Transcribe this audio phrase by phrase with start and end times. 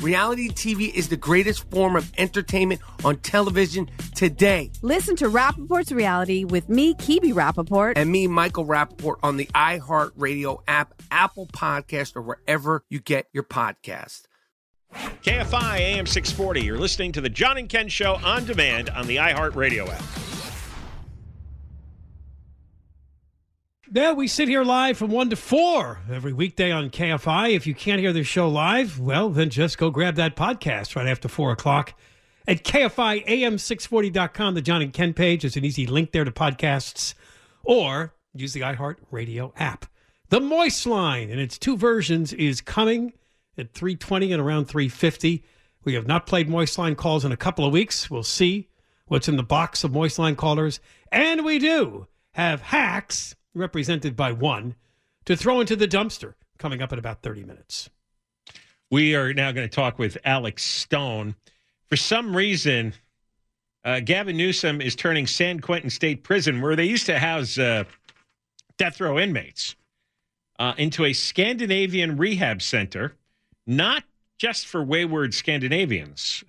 [0.00, 4.70] Reality TV is the greatest form of entertainment on television today.
[4.82, 7.94] Listen to Rapaport's Reality with me, Kibi Rapaport.
[7.96, 13.44] And me, Michael Rapaport, on the iHeartRadio app, Apple Podcast, or wherever you get your
[13.44, 14.22] podcast.
[14.94, 16.62] KFI AM 640.
[16.62, 20.23] You're listening to the John and Ken Show on demand on the iHeartRadio app.
[23.94, 27.54] Yeah, we sit here live from 1 to 4 every weekday on KFI.
[27.54, 31.06] If you can't hear the show live, well, then just go grab that podcast right
[31.06, 31.94] after 4 o'clock
[32.48, 34.54] at KFIAM640.com.
[34.54, 37.14] The John and Ken page There's an easy link there to podcasts,
[37.62, 39.86] or use the iHeart Radio app.
[40.28, 43.12] The Moist Line, in its two versions, is coming
[43.56, 45.44] at 320 and around 350.
[45.84, 48.10] We have not played Moist Line calls in a couple of weeks.
[48.10, 48.70] We'll see
[49.06, 50.80] what's in the box of Moist Line callers.
[51.12, 54.74] And we do have hacks represented by one,
[55.24, 57.90] to throw into the dumpster coming up in about 30 minutes.
[58.90, 61.34] We are now going to talk with Alex Stone.
[61.88, 62.94] For some reason,
[63.84, 67.84] uh, Gavin Newsom is turning San Quentin State Prison, where they used to house uh,
[68.78, 69.76] death row inmates,
[70.58, 73.16] uh, into a Scandinavian rehab center,
[73.66, 74.04] not
[74.38, 76.44] just for wayward Scandinavians.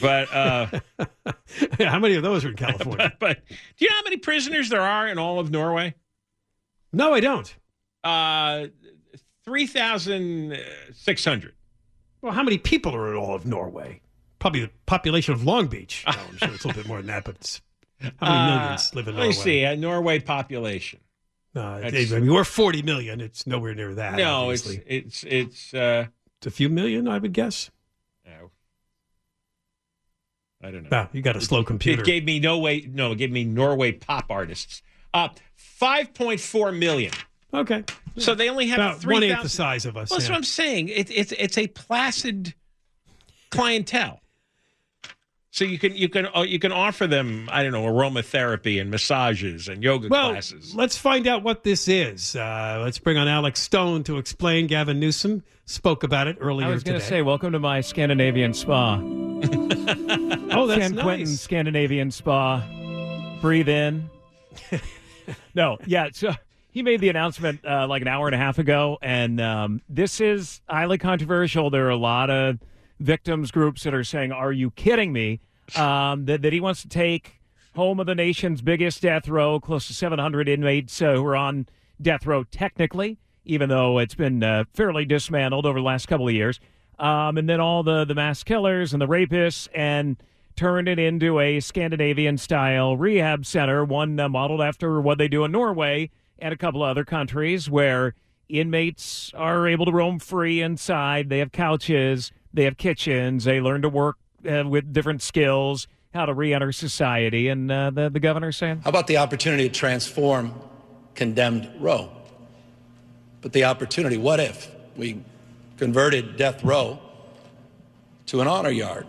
[0.00, 0.66] but uh,
[1.78, 3.12] how many of those are in California?
[3.18, 5.94] But, but, do you know how many prisoners there are in all of Norway?
[6.92, 7.54] No, I don't.
[8.04, 8.66] Uh,
[9.44, 11.54] 3,600.
[12.20, 14.02] Well, how many people are in all of Norway?
[14.38, 16.04] Probably the population of Long Beach.
[16.12, 17.60] No, I'm sure it's a little bit more than that, but it's,
[18.00, 19.28] how many uh, millions live in Norway?
[19.28, 19.64] Let me see.
[19.64, 21.00] Uh, Norway population.
[21.54, 23.20] Uh, I mean, we're 40 million.
[23.20, 24.16] It's nowhere near that.
[24.16, 24.82] No, obviously.
[24.86, 26.06] it's it's it's uh,
[26.38, 27.70] it's a few million, I would guess.
[28.24, 28.50] No,
[30.62, 30.88] I don't know.
[30.90, 32.00] No, you got a slow computer.
[32.02, 32.88] It gave me no way.
[32.90, 34.80] No, it gave me Norway pop artists.
[35.14, 35.28] Uh,
[35.80, 37.12] 5.4 million.
[37.54, 37.84] Okay.
[38.18, 40.10] So they only have About 3, one eighth the size of us.
[40.10, 40.34] Well, that's yeah.
[40.34, 40.88] what I'm saying.
[40.88, 42.54] It, it's it's a placid
[43.50, 44.20] clientele.
[45.50, 48.90] So you can you can uh, you can offer them I don't know aromatherapy and
[48.90, 50.74] massages and yoga well, classes.
[50.74, 52.34] Let's find out what this is.
[52.34, 54.66] Uh, let's bring on Alex Stone to explain.
[54.66, 56.66] Gavin Newsom spoke about it earlier.
[56.66, 58.96] I was going to say, welcome to my Scandinavian spa.
[59.02, 61.02] oh, that's San nice.
[61.02, 62.66] Quentin Scandinavian spa.
[63.42, 64.08] Breathe in.
[65.54, 66.08] no, yeah.
[66.12, 66.32] So
[66.70, 70.20] he made the announcement uh, like an hour and a half ago, and um, this
[70.20, 71.70] is highly controversial.
[71.70, 72.58] There are a lot of
[72.98, 75.40] victims groups that are saying, "Are you kidding me?"
[75.76, 77.40] Um, that that he wants to take
[77.74, 81.66] home of the nation's biggest death row, close to 700 inmates uh, who are on
[82.00, 86.34] death row technically, even though it's been uh, fairly dismantled over the last couple of
[86.34, 86.60] years.
[86.98, 90.16] Um, and then all the the mass killers and the rapists and
[90.56, 95.44] turned it into a Scandinavian style rehab center, one uh, modeled after what they do
[95.44, 98.14] in Norway and a couple of other countries where
[98.48, 101.28] inmates are able to roam free inside.
[101.28, 104.16] They have couches, they have kitchens, they learn to work
[104.48, 107.48] uh, with different skills, how to re enter society.
[107.48, 110.54] And uh, the, the governor's saying, How about the opportunity to transform
[111.14, 112.10] condemned row?
[113.40, 115.22] But the opportunity, what if we
[115.76, 116.98] converted death row
[118.26, 119.06] to an honor yard?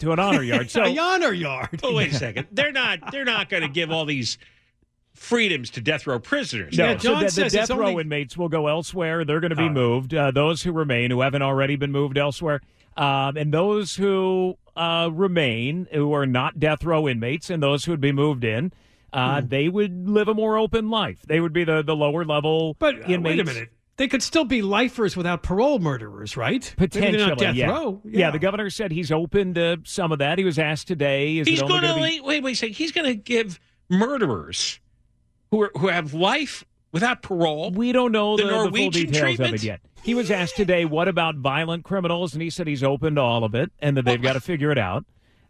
[0.00, 0.70] To an honor yard.
[0.76, 1.80] So, a honor yard.
[1.82, 2.48] Oh, wait a second.
[2.52, 3.12] They're not.
[3.12, 4.36] They're not going to give all these
[5.14, 6.76] freedoms to death row prisoners.
[6.76, 9.24] No, Yeah, so John the, the says death it's row only- inmates will go elsewhere.
[9.24, 9.74] They're going to be All right.
[9.74, 10.14] moved.
[10.14, 12.60] Uh, those who remain, who haven't already been moved elsewhere,
[12.96, 17.92] um, and those who uh, remain, who are not death row inmates, and those who
[17.92, 18.72] would be moved in,
[19.12, 19.48] uh, Hmm.
[19.48, 21.22] they would live a more open life.
[21.26, 23.24] They would be the, the lower level But uh, inmates.
[23.38, 23.68] wait a minute.
[23.96, 26.72] They could still be lifers without parole murderers, right?
[26.76, 27.70] Potentially, they're not death yeah.
[27.70, 28.02] row.
[28.04, 28.30] Yeah.
[28.30, 30.38] the governor said he's open to some of that.
[30.38, 31.38] He was asked today.
[31.38, 32.24] Is He's going to be- wait.
[32.24, 32.74] Wait, wait a second.
[32.74, 33.58] He's going to give
[33.88, 34.80] murderers
[35.50, 37.70] who are, who have life without parole.
[37.70, 39.50] We don't know The the, the full details treatment?
[39.50, 39.80] of it yet.
[40.02, 43.44] He was asked today, "What about violent criminals?" And he said he's open to all
[43.44, 45.04] of it, and that they've got to figure it out.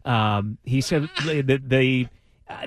[0.05, 2.09] Um, he said that the uh,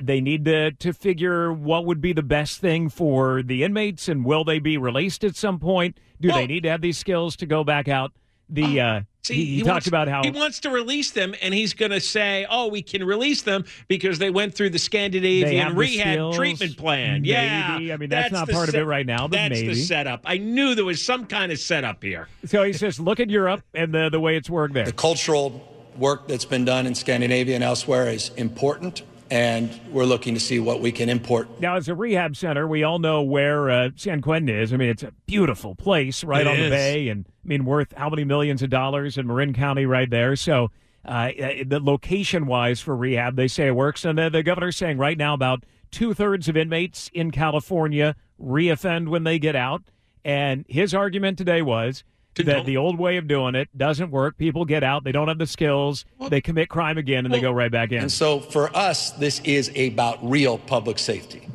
[0.01, 4.23] they need to to figure what would be the best thing for the inmates, and
[4.25, 5.97] will they be released at some point?
[6.19, 8.11] Do Well- they need to have these skills to go back out?
[8.53, 11.33] The uh, See, he, he he talked wants- about how he wants to release them,
[11.41, 14.79] and he's going to say, "Oh, we can release them because they went through the
[14.79, 16.35] Scandinavian the rehab skills.
[16.35, 17.29] treatment plan." Maybe.
[17.29, 19.69] Yeah, I mean, that's not the part of it right now, but that's maybe.
[19.69, 20.21] the setup.
[20.25, 22.27] I knew there was some kind of setup here.
[22.45, 24.85] so he says, look at Europe and the the way it's worked there.
[24.85, 25.65] The cultural
[25.97, 30.59] work that's been done in Scandinavia and elsewhere is important, and we're looking to see
[30.59, 34.21] what we can import Now, as a rehab center, we all know where uh, San
[34.21, 34.73] Quentin is.
[34.73, 37.93] I mean, it's a beautiful place right It on the bay, and I mean, worth
[37.95, 40.35] how many millions of dollars in Marin County right there.
[40.35, 40.69] So,
[41.05, 44.05] uh, uh, the location wise for rehab, they say it works.
[44.05, 49.07] And the, the governor's saying right now about two thirds of inmates in California reoffend
[49.07, 49.83] when they get out.
[50.23, 52.05] And his argument today was To
[52.35, 54.37] that don't- the old way of doing it doesn't work.
[54.37, 57.51] People get out, they don't have the skills, they commit crime again, and they go
[57.51, 57.99] right back in.
[57.99, 61.47] And so for us, this is about real public safety.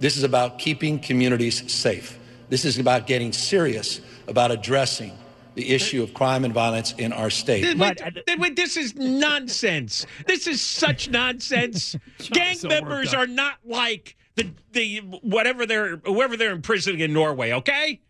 [0.00, 2.18] This is about keeping communities safe.
[2.48, 5.12] This is about getting serious about addressing
[5.54, 7.64] the issue of crime and violence in our state.
[7.64, 10.04] Wait, But- uh, wait, wait, this is nonsense.
[10.26, 11.96] This is such nonsense.
[12.32, 17.52] Gang so members are not like the the whatever they're whoever they're imprisoning in Norway.
[17.52, 18.00] Okay,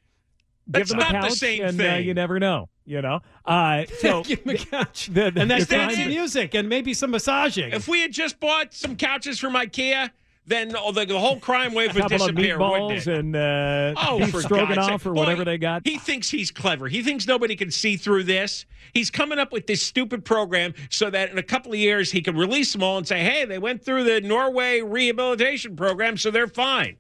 [0.66, 2.06] Give that's them a not couch, the same and, Uh, thing.
[2.06, 3.20] you never know, you know.
[3.44, 5.08] Uh, so Give him a couch.
[5.12, 7.72] the- the- and that's dance music and maybe some massaging.
[7.72, 10.10] if we had just bought some couches from IKEA,
[10.46, 13.06] then the, the whole crime wave would disappear, wouldn't it?
[13.06, 15.06] and uh, Oh, for stroganoff God's sake.
[15.10, 15.82] or Boy, whatever they got.
[15.86, 16.86] He thinks he's clever.
[16.88, 18.66] He thinks nobody can see through this.
[18.92, 22.20] He's coming up with this stupid program so that in a couple of years he
[22.20, 26.30] can release them all and say, "Hey, they went through the Norway rehabilitation program, so
[26.30, 26.96] they're fine."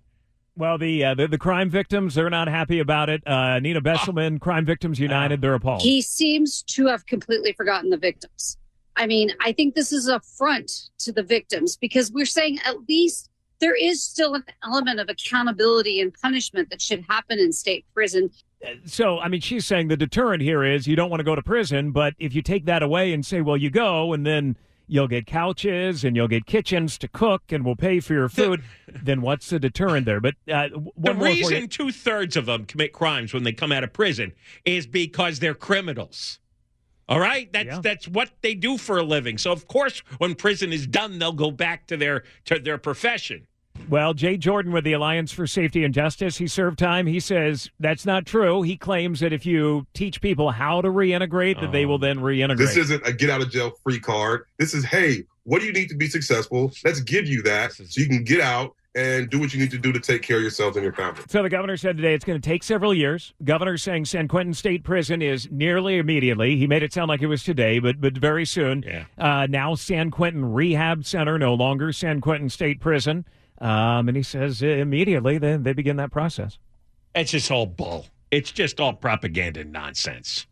[0.56, 3.26] Well, the, uh, the the crime victims they're not happy about it.
[3.26, 5.82] Uh, Nina Besselman, Crime Victims United, they're appalled.
[5.82, 8.56] He seems to have completely forgotten the victims.
[8.96, 12.88] I mean, I think this is a front to the victims because we're saying at
[12.88, 17.84] least there is still an element of accountability and punishment that should happen in state
[17.92, 18.30] prison.
[18.84, 21.42] so, I mean, she's saying the deterrent here is you don't want to go to
[21.42, 25.08] prison, but if you take that away and say, well, you go, and then you'll
[25.08, 28.62] get couches and you'll get kitchens to cook, and we'll pay for your food,
[29.02, 30.20] then what's the deterrent there?
[30.20, 31.48] But uh, The one more for you.
[31.48, 34.32] reason two thirds of them commit crimes when they come out of prison
[34.64, 36.38] is because they're criminals.
[37.08, 37.80] All right, that's Yeah.
[37.82, 39.36] that's what they do for a living.
[39.36, 43.46] So of course, when prison is done, they'll go back to their to their profession.
[43.88, 47.06] Well, Jay Jordan with the Alliance for Safety and Justice, he served time.
[47.06, 48.62] He says that's not true.
[48.62, 52.58] He claims that if you teach people how to reintegrate, that they will then reintegrate.
[52.58, 54.46] This isn't a get out of jail free card.
[54.58, 56.72] This is, hey, what do you need to be successful?
[56.84, 59.78] Let's give you that so you can get out and do what you need to
[59.78, 61.20] do to take care of yourselves and your family.
[61.28, 63.34] So the governor said today it's going to take several years.
[63.42, 66.56] Governor saying San Quentin State Prison is nearly immediately.
[66.56, 68.84] He made it sound like it was today, but but very soon.
[68.86, 69.04] Yeah.
[69.18, 73.24] Uh, now San Quentin Rehab Center, no longer San Quentin State Prison.
[73.60, 76.58] Um, and he says uh, immediately then they begin that process.
[77.14, 78.06] It's just all bull.
[78.30, 80.46] It's just all propaganda nonsense.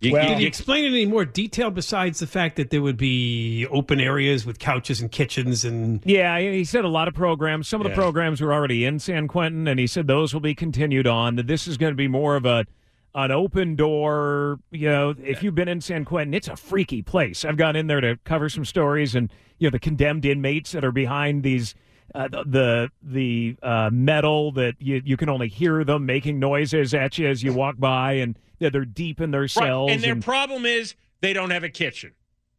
[0.00, 2.56] You- Well- you- Did he you- explain it in any more detail besides the fact
[2.56, 6.88] that there would be open areas with couches and kitchens and Yeah, he said a
[6.88, 7.68] lot of programs.
[7.68, 10.54] Some of the programs were already in San Quentin, and he said those will be
[10.54, 11.36] continued on.
[11.36, 12.66] That this is going to be more of a
[13.14, 14.58] an open door.
[14.70, 17.44] You know, if you've been in San Quentin, it's a freaky place.
[17.44, 20.84] I've gone in there to cover some stories, and you know the condemned inmates that
[20.84, 21.74] are behind these
[22.14, 26.94] uh, the the, the uh, metal that you you can only hear them making noises
[26.94, 29.88] at you as you walk by, and they're, they're deep in their cells.
[29.88, 29.94] Right.
[29.94, 32.12] And their and- problem is they don't have a kitchen.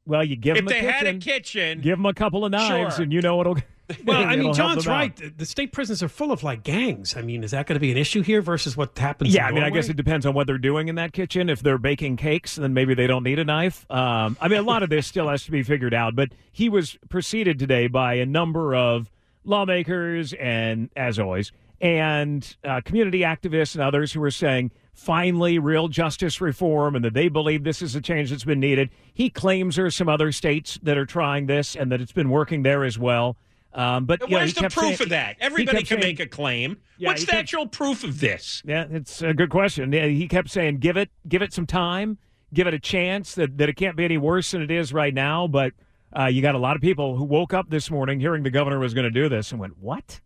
[0.05, 2.45] well, you give if them a they kitchen, had a kitchen, give them a couple
[2.45, 3.03] of knives, Sure.
[3.03, 3.57] and you know it'll.
[4.05, 4.91] Well, I mean, John's out.
[4.91, 5.37] right.
[5.37, 7.15] The- state prisons are full of like gangs.
[7.15, 9.33] I mean, is that going to be an issue here versus what happens?
[9.33, 11.49] Yeah, I mean, I guess it depends on what they're doing in that kitchen.
[11.49, 13.85] If they're baking cakes, then maybe they don't need a knife.
[13.91, 16.15] Um, I mean, a lot of this still has to be figured out.
[16.15, 19.09] But he was preceded today by a number of
[19.43, 25.87] lawmakers and, as always, and uh, community activists and others who are saying finally real
[25.87, 28.89] justice reform and that they believe this is a change that's been needed.
[29.13, 32.29] He claims there are some other states that are trying this and that it's been
[32.29, 33.35] working there as well.
[33.73, 35.37] Um, but you Where's he the proof saying- of that?
[35.39, 36.77] Everybody can saying- make a claim.
[36.97, 38.61] Yeah, What's the kept- actual proof of this?
[38.65, 39.91] Yeah, it's a good question.
[39.93, 42.17] Yeah, he kept saying, "Give it, give it some time,
[42.53, 43.33] give it a chance.
[43.35, 45.73] That that it can't be any worse than it is right now." But
[46.17, 48.77] uh, you got a lot of people who woke up this morning hearing the governor
[48.79, 50.19] was going to do this and went, "What?"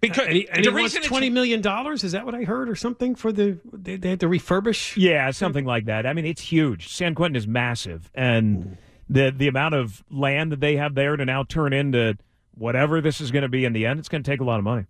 [0.00, 2.02] Because and he, and the he reason it's- twenty million dollars.
[2.04, 4.96] Is that what I heard, or something for the they, they had to refurbish?
[4.96, 6.06] Yeah, something like that.
[6.06, 6.88] I mean, it's huge.
[6.88, 8.76] San Quentin is massive, and
[9.08, 12.16] the the amount of land that they have there to now turn into
[12.54, 14.58] whatever this is going to be in the end, it's going to take a lot
[14.58, 14.86] of money.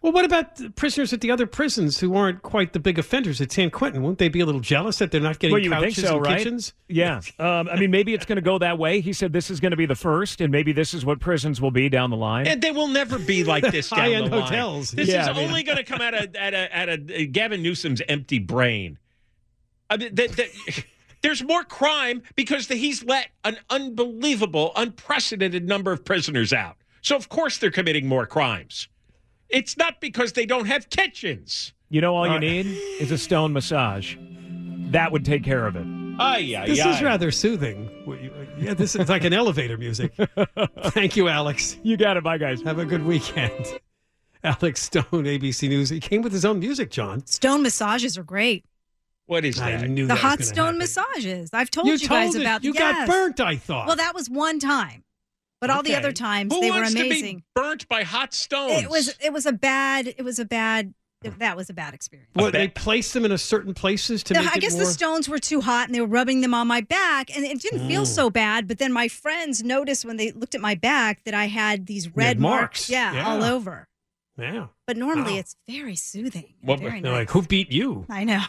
[0.00, 3.40] Well, what about the prisoners at the other prisons who aren't quite the big offenders
[3.40, 4.00] at San Quentin?
[4.00, 6.06] Won't they be a little jealous that they're not getting well, you would couches think
[6.06, 6.38] so, and right?
[6.38, 6.72] kitchens?
[6.86, 7.20] Yeah.
[7.40, 9.00] Um, I mean, maybe it's going to go that way.
[9.00, 11.60] He said this is going to be the first, and maybe this is what prisons
[11.60, 12.46] will be down the line.
[12.46, 14.42] And they will never be like this down High-end the line.
[14.42, 14.92] hotels.
[14.92, 17.26] This Yeah, is I mean- only going to come out of at a, at a
[17.26, 18.98] Gavin Newsom's empty brain.
[19.90, 20.84] I mean, that, that,
[21.22, 26.76] there's more crime because the, he's let an unbelievable, unprecedented number of prisoners out.
[27.02, 28.88] So of course they're committing more crimes.
[29.48, 31.72] It's not because they don't have kitchens.
[31.90, 32.66] You know, all you uh, need
[33.00, 34.16] is a stone massage.
[34.90, 35.86] That would take care of it.
[36.20, 36.90] Ay, ay, This ay.
[36.96, 37.88] is rather soothing.
[38.58, 40.12] Yeah, this is like an elevator music.
[40.88, 41.76] Thank you, Alex.
[41.82, 42.24] You got it.
[42.24, 42.60] Bye, guys.
[42.62, 43.80] Have a good weekend.
[44.44, 45.88] Alex Stone, ABC News.
[45.90, 47.24] He came with his own music, John.
[47.26, 48.64] Stone massages are great.
[49.26, 49.88] What is I that?
[49.90, 50.78] knew The that hot gonna stone happen.
[50.78, 51.50] massages.
[51.52, 52.40] I've told You you, guys it.
[52.42, 52.64] about.
[52.64, 53.86] You got burnt, I thought.
[53.86, 55.04] Well, that was one time,
[55.60, 57.36] but all the other times Who they were wants to amazing.
[57.38, 58.82] be burnt by hot stones?
[58.82, 62.30] It was it was a bad it was a bad that was a bad experience.
[62.34, 64.84] What, they placed them in a certain places to No, make I it guess more...
[64.84, 67.60] the stones were too hot and they were rubbing them on my back and it
[67.60, 68.06] didn't feel Mm.
[68.06, 68.68] so bad.
[68.68, 72.04] But then my friends noticed when they looked at my back that I had these
[72.04, 72.88] had red marks.
[72.88, 73.26] Yeah, Yeah.
[73.28, 73.88] all over.
[74.38, 74.68] Yeah.
[74.86, 75.38] But normally Wow.
[75.38, 76.54] it's very soothing.
[76.60, 77.18] What- very They're nice.
[77.22, 78.06] like, who beat you?
[78.08, 78.42] I know.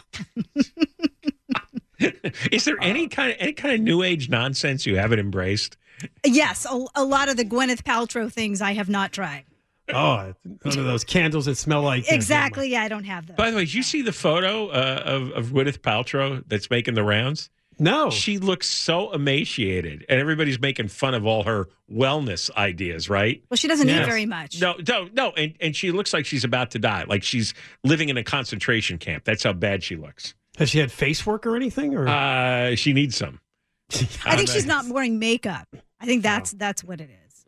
[2.52, 5.76] Is there any kind of any kind of new age nonsense you haven't embraced?
[6.24, 9.44] Yes, a, a lot of the Gwyneth Paltrow things I have not tried.
[9.92, 12.70] Oh, one of those candles that smell like uh, Exactly.
[12.70, 13.36] Yeah, I don't have those.
[13.36, 16.94] By the way, did you see the photo uh, of of Gwyneth Paltrow that's making
[16.94, 17.50] the rounds?
[17.82, 23.08] No, she looks so emaciated, and everybody's making fun of all her wellness ideas.
[23.08, 23.42] Right?
[23.50, 24.02] Well, she doesn't Yes.
[24.02, 24.60] eat very much.
[24.60, 27.52] No, no, no, and and she looks like she's about to die, like she's
[27.82, 29.24] living in a concentration camp.
[29.24, 30.34] That's how bad she looks.
[30.58, 31.96] Has she had face work or anything?
[31.96, 33.40] Or Uh, she needs some.
[34.24, 35.66] I think she's not wearing makeup.
[36.00, 37.44] I think that's that's what it is.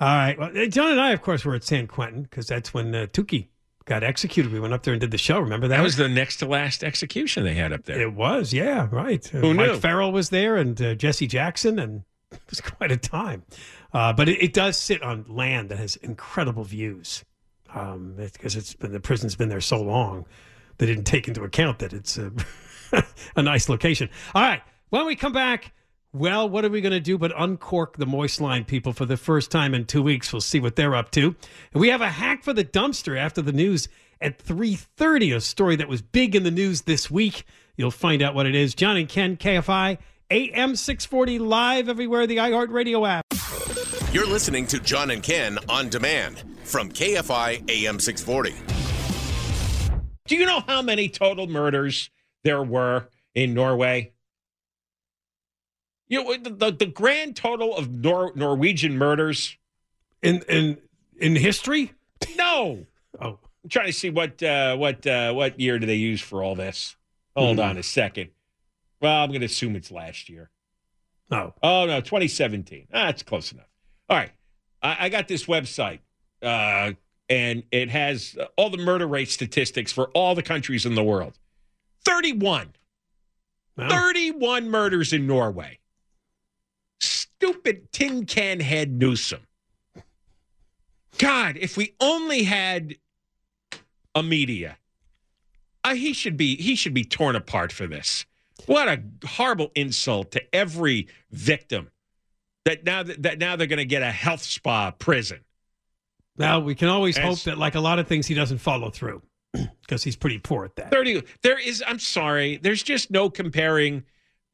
[0.00, 0.38] All right.
[0.38, 3.48] Well, John and I, of course, were at San Quentin because that's when uh, Tookie
[3.84, 4.52] got executed.
[4.52, 5.40] We went up there and did the show.
[5.40, 5.78] Remember that?
[5.78, 8.00] That was the next to last execution they had up there.
[8.00, 9.26] It was, yeah, right.
[9.34, 9.76] Uh, Who Mike knew?
[9.78, 13.42] Farrell was there and uh, Jesse Jackson, and it was quite a time.
[13.92, 17.24] Uh, but it, it does sit on land that has incredible views
[17.74, 20.26] um, because it's been the prison's been there so long.
[20.76, 22.30] They didn't take into account that it's a,
[23.36, 24.10] a nice location.
[24.34, 25.72] All right, when we come back.
[26.14, 29.18] Well, what are we going to do but uncork the moist line people for the
[29.18, 30.32] first time in two weeks?
[30.32, 31.36] We'll see what they're up to.
[31.72, 33.88] And we have a hack for the dumpster after the news
[34.18, 37.44] at 3.30, a story that was big in the news this week.
[37.76, 38.74] You'll find out what it is.
[38.74, 39.98] John and Ken, KFI,
[40.30, 43.26] AM 640, live everywhere, the iHeartRadio app.
[44.10, 48.54] You're listening to John and Ken on demand from KFI AM 640.
[50.26, 52.08] Do you know how many total murders
[52.44, 54.12] there were in Norway?
[56.08, 59.56] You know, the, the, the grand total of Nor- Norwegian murders
[60.22, 60.78] In in
[61.18, 61.92] in history?
[62.36, 62.86] No.
[63.20, 63.38] Oh.
[63.64, 66.54] I'm trying to see what uh, what uh, what year do they use for all
[66.54, 66.94] this.
[67.34, 67.62] Hold Hmm.
[67.64, 68.30] on a second.
[69.00, 70.50] Well, I'm going to assume it's last year.
[71.32, 71.52] Oh.
[71.62, 72.86] Oh no, 2017.
[72.92, 73.66] Ah, that's close enough.
[74.08, 74.30] All right,
[74.82, 75.98] I, I got this website,
[76.42, 76.92] uh,
[77.28, 81.38] and it has all the murder rate statistics for all the countries in the world.
[82.04, 82.74] 31.
[83.76, 85.78] 31 murders in Norway.
[87.40, 89.46] Stupid tin can head Newsom.
[91.18, 92.96] God, if we only had
[94.14, 94.76] a media,
[95.84, 98.26] uh, he should be he should be torn apart for this.
[98.66, 101.90] What a horrible insult to every victim.
[102.64, 105.44] That now that now they're going to get a health spa prison.
[106.36, 108.90] Now we can always As- hope that, like a lot of things, he doesn't follow
[108.90, 109.22] through
[109.80, 110.90] because he's pretty poor at that.
[110.90, 114.04] 30 there is i'm sorry there's just no comparing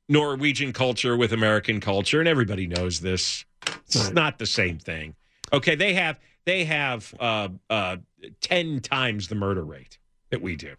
[0.08, 3.44] norwegian culture with american culture and everybody knows this
[3.86, 5.14] it's not the same thing
[5.52, 7.96] okay they have they have uh uh
[8.40, 9.98] 10 times the murder rate
[10.30, 10.74] that we do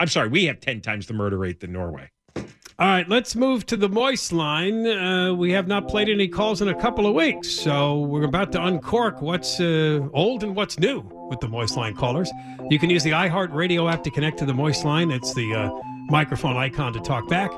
[0.00, 2.10] i'm sorry we have 10 times the murder rate than norway
[2.76, 4.84] All right, let's move to the moist line.
[4.84, 8.50] Uh, we have not played any calls in a couple of weeks, so we're about
[8.50, 10.98] to uncork what's uh, old and what's new
[11.30, 12.32] with the moist line callers.
[12.70, 15.12] You can use the iHeart Radio app to connect to the moist line.
[15.12, 15.70] It's the uh,
[16.08, 17.52] microphone icon to talk back,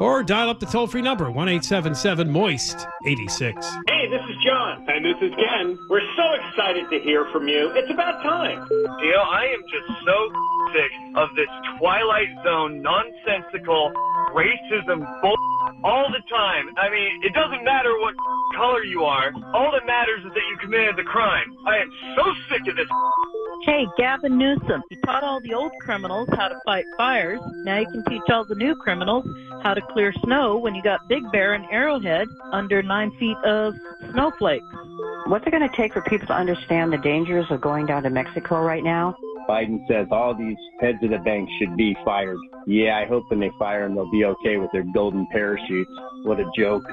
[0.00, 3.66] or dial up the toll free number one eight seven seven moist eighty six.
[3.88, 4.84] Hey, this is John.
[4.88, 5.78] And this is Ken.
[5.88, 7.70] We're so excited to hear from you.
[7.74, 8.66] It's about time.
[8.70, 10.51] You know, I am just so sick
[11.16, 13.92] of this Twilight Zone nonsensical
[14.32, 15.36] racism bull
[15.84, 16.64] all the time.
[16.78, 18.14] I mean, it doesn't matter what
[18.56, 19.32] color you are.
[19.54, 21.56] All that matters is that you committed the crime.
[21.66, 22.88] I am so sick of this.
[23.64, 27.40] Hey, Gavin Newsom, you taught all the old criminals how to fight fires.
[27.64, 29.24] Now you can teach all the new criminals
[29.62, 33.74] how to clear snow when you got Big Bear and Arrowhead under nine feet of
[34.12, 34.66] snowflakes.
[35.26, 38.10] What's it going to take for people to understand the dangers of going down to
[38.10, 39.16] Mexico right now?
[39.48, 42.38] Biden says all these heads of the bank should be fired.
[42.66, 45.90] Yeah, I hope when they fire them, they'll be okay with their golden parachutes.
[46.24, 46.84] What a joke.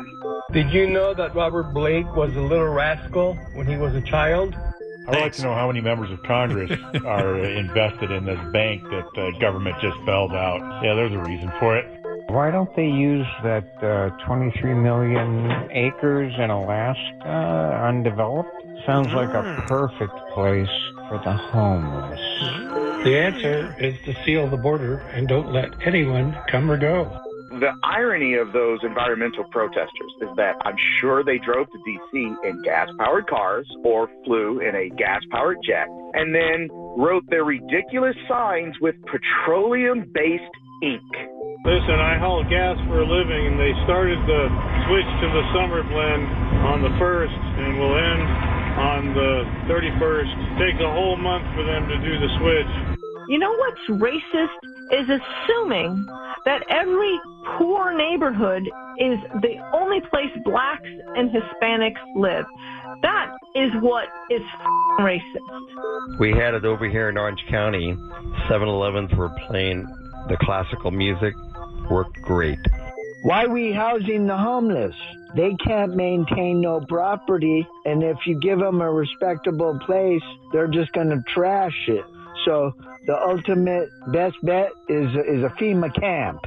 [0.52, 4.56] Did you know that Robert Blake was a little rascal when he was a child?
[5.08, 6.72] I'd like to know how many members of Congress
[7.06, 10.84] are invested in this bank that the government just bailed out.
[10.84, 11.86] Yeah, there's a reason for it.
[12.30, 18.50] Why don't they use that uh, 23 million acres in Alaska undeveloped?
[18.86, 20.70] Sounds like a perfect place
[21.10, 22.20] for the homeless.
[23.04, 27.06] The answer is to seal the border and don't let anyone come or go.
[27.50, 32.34] The irony of those environmental protesters is that I'm sure they drove to D.C.
[32.44, 37.44] in gas powered cars or flew in a gas powered jet and then wrote their
[37.44, 40.44] ridiculous signs with petroleum based
[40.84, 41.02] ink.
[41.66, 44.44] Listen, I haul gas for a living, and they started the
[44.88, 46.24] switch to the summer blend
[46.64, 48.49] on the 1st and will end
[48.80, 50.58] on the 31st.
[50.58, 52.72] Takes a whole month for them to do the switch.
[53.28, 54.58] You know what's racist
[54.92, 56.06] is assuming
[56.46, 57.20] that every
[57.58, 58.64] poor neighborhood
[58.98, 62.46] is the only place blacks and Hispanics live.
[63.04, 66.20] That is what is f***ing racist.
[66.20, 67.96] We had it over here in Orange County.
[68.50, 69.86] 7 Elevens were playing
[70.28, 71.36] the classical music,
[71.92, 72.60] worked great.
[73.22, 74.96] Why we housing the homeless?
[75.36, 80.92] They can't maintain no property, and if you give them a respectable place, they're just
[80.94, 82.06] going to trash it.
[82.46, 82.74] So
[83.06, 86.40] the ultimate best bet is is a FEMA camp.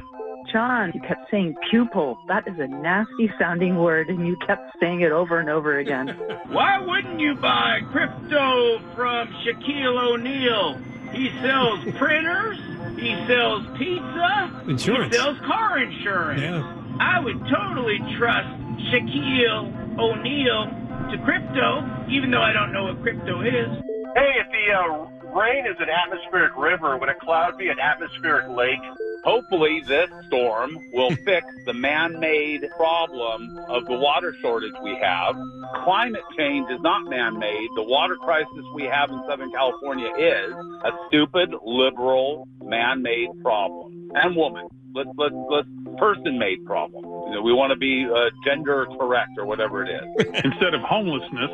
[0.51, 2.17] John, you kept saying pupil.
[2.27, 6.07] That is a nasty sounding word, and you kept saying it over and over again.
[6.47, 10.79] Why wouldn't you buy crypto from Shaquille O'Neal?
[11.13, 12.57] He sells printers,
[12.99, 15.15] he sells pizza, Insurance.
[15.15, 16.41] he sells car insurance.
[16.41, 16.63] Yeah.
[16.99, 18.49] I would totally trust
[18.91, 20.65] Shaquille O'Neal
[21.11, 23.69] to crypto, even though I don't know what crypto is.
[24.15, 28.49] Hey, if the uh, rain is an atmospheric river, would a cloud be an atmospheric
[28.49, 28.79] lake?
[29.23, 35.35] Hopefully, this storm will fix the man made problem of the water shortage we have.
[35.83, 37.69] Climate change is not man made.
[37.75, 44.11] The water crisis we have in Southern California is a stupid, liberal, man made problem.
[44.13, 44.67] And woman.
[44.95, 47.03] Let's, let's, let's person made problem.
[47.03, 50.25] You know, we want to be uh, gender correct or whatever it is.
[50.43, 51.49] Instead of homelessness,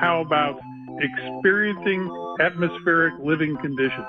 [0.00, 0.60] how about
[0.98, 2.08] experiencing
[2.40, 4.06] atmospheric living conditions?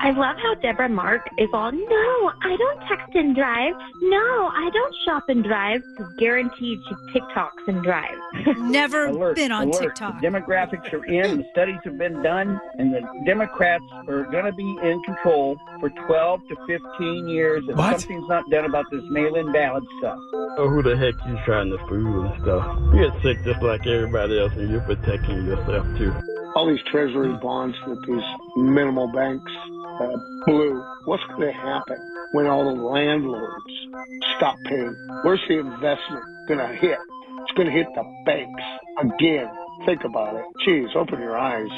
[0.00, 3.72] I love how Deborah Mark is all, no, I don't text and drive.
[4.02, 5.82] No, I don't shop and drive.
[6.18, 8.18] Guaranteed she TikToks and drives.
[8.58, 9.80] Never alert, been on alert.
[9.82, 10.20] TikTok.
[10.20, 14.52] The demographics are in, the studies have been done, and the Democrats are going to
[14.52, 18.00] be in control for 12 to 15 years if What?
[18.00, 20.18] something's not done about this mail-in ballot stuff.
[20.58, 22.78] Oh, who the heck you trying to fool and stuff?
[22.94, 26.12] You get sick just like everybody else, and you're protecting yourself too.
[26.54, 28.22] All these treasury bonds that these
[28.56, 29.52] minimal banks
[30.00, 30.82] uh, blew.
[31.04, 31.98] What's going to happen
[32.32, 33.64] when all the landlords
[34.36, 34.96] stop paying?
[35.22, 36.98] Where's the investment going to hit?
[37.42, 38.62] It's going to hit the banks
[38.98, 39.48] again.
[39.86, 40.44] Think about it.
[40.64, 41.70] Geez, open your eyes.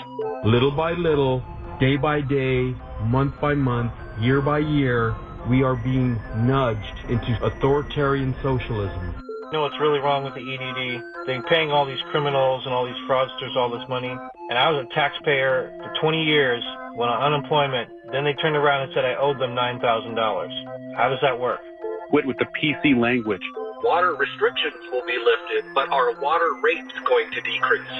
[0.44, 1.42] Little by little,
[1.78, 5.14] day by day, month by month, year by year,
[5.48, 9.14] we are being nudged into authoritarian socialism.
[9.52, 11.28] You know what's really wrong with the EDD?
[11.28, 14.08] They're paying all these criminals and all these fraudsters all this money.
[14.08, 16.64] And I was a taxpayer for 20 years,
[16.96, 17.92] went on unemployment.
[18.16, 20.96] Then they turned around and said I owed them $9,000.
[20.96, 21.60] How does that work?
[22.08, 23.44] Quit with the PC language.
[23.84, 27.92] Water restrictions will be lifted, but are water rates going to decrease?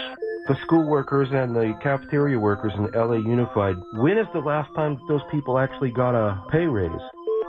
[0.48, 3.76] the school workers and the cafeteria workers in LA Unified.
[4.00, 6.90] When is the last time those people actually got a pay raise?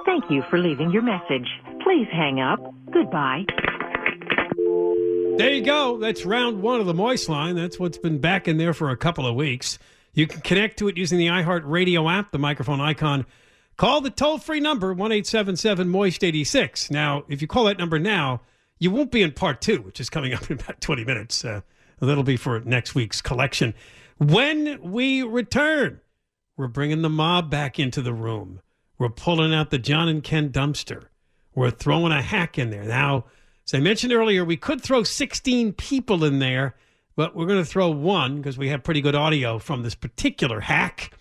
[0.06, 1.48] Thank you for leaving your message.
[1.82, 2.60] Please hang up.
[2.92, 3.46] Goodbye.
[5.38, 5.98] There you go.
[5.98, 7.56] That's round one of the Moist line.
[7.56, 9.80] That's what's been back in there for a couple of weeks.
[10.14, 13.26] You can connect to it using the iHeart Radio app, the microphone icon.
[13.76, 16.92] Call the toll free number, 1 877 Moist 86.
[16.92, 18.42] Now, if you call that number now,
[18.78, 21.44] you won't be in part two, which is coming up in about 20 minutes.
[21.44, 21.62] Uh,
[22.00, 23.74] that'll be for next week's collection.
[24.20, 26.00] When we return,
[26.58, 28.62] we're bringing the mob back into the room.
[29.00, 31.06] We're pulling out the John and Ken dumpster.
[31.56, 32.84] We're throwing a hack in there.
[32.84, 33.26] Now,
[33.66, 36.76] as I mentioned earlier, we could throw 16 people in there,
[37.16, 40.60] but we're going to throw one because we have pretty good audio from this particular
[40.60, 41.14] hack.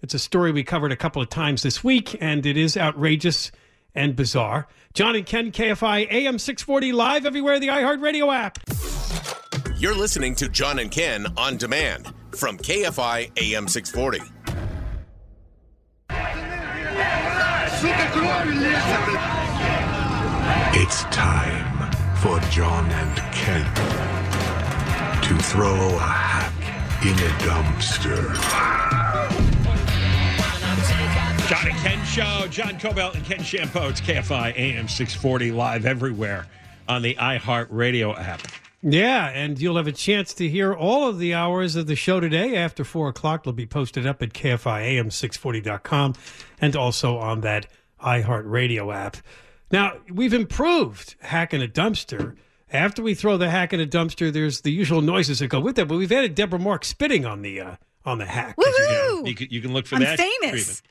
[0.00, 3.52] It's a story we covered a couple of times this week, and it is outrageous
[3.94, 4.66] and bizarre.
[4.94, 8.58] John and Ken, KFI AM 640 live everywhere, the iHeartRadio app.
[9.76, 14.20] You're listening to John and Ken on demand from KFI AM 640.
[20.72, 21.69] It's time
[22.20, 23.64] for John and Ken
[25.22, 26.52] to throw a hack
[27.02, 28.34] in a dumpster.
[31.48, 33.88] John and Ken Show, John Kobylt and Ken Chiampou.
[33.88, 36.46] It's KFI AM 640 live everywhere
[36.86, 38.42] on the iHeartRadio app.
[38.82, 42.20] Yeah, and you'll have a chance to hear all of the hours of the show
[42.20, 43.44] today after 4 o'clock.
[43.44, 46.14] They'll be posted up at KFIAM640.com
[46.60, 47.66] and also on that
[48.02, 49.16] iHeartRadio app.
[49.70, 52.36] Now, we've improved Hack in a Dumpster.
[52.72, 55.74] After we throw the hack in a dumpster, there's the usual noises that go with
[55.74, 58.56] that, but we've added Deborah Mark spitting on the uh, on the hack.
[58.56, 59.26] Woohoo!
[59.26, 60.18] You can, you can look for I'm that.
[60.18, 60.50] famous.
[60.50, 60.82] treatment.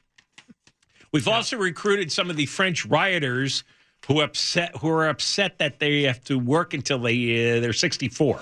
[1.13, 3.63] We've also recruited some of the French rioters
[4.08, 8.42] who upset who are upset that they have to work until they uh, they're 64.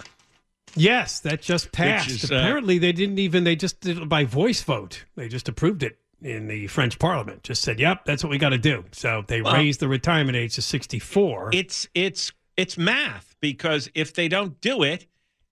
[0.75, 2.09] Yes, that just passed.
[2.09, 5.05] is, uh, Apparently, they didn't even, they just did it by voice vote.
[5.15, 7.43] They just approved it in the French parliament.
[7.43, 8.85] Just said, yep, that's what we got to do.
[8.91, 11.51] So they Well- raised the retirement age to 64.
[11.53, 15.05] It's it's it's math because if they don't do it,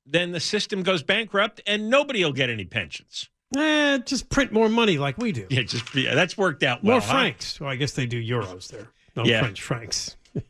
[0.06, 3.30] then the system goes bankrupt and nobody will get any pensions.
[3.56, 5.46] Eh, just print more money like we do.
[5.50, 6.94] Yeah, just yeah, that's worked out well.
[6.98, 7.14] more huh?
[7.14, 7.60] francs.
[7.62, 8.88] Well, I guess they do euros there.
[9.16, 9.40] No Yeah.
[9.42, 10.18] French francs.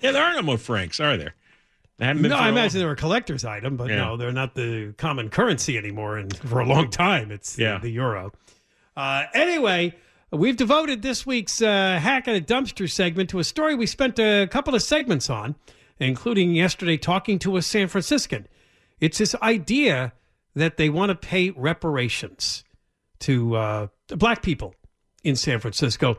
[0.00, 1.34] Yeah, there are no more francs, are there?
[1.98, 3.96] No, I imagine they're a collector's item, but Yeah.
[3.96, 6.18] no, they're not the common currency anymore.
[6.18, 8.32] And for a long time, it's the- the, euro.
[8.96, 9.94] Uh, anyway,
[10.30, 14.18] we've devoted this week's uh, Hack in a Dumpster segment to a story we spent
[14.18, 15.54] a couple of segments on,
[15.98, 18.46] including yesterday talking to a San Franciscan.
[19.00, 20.12] It's this idea
[20.54, 22.64] that they want to pay reparations
[23.20, 24.74] to uh, black people
[25.24, 26.18] in San Francisco,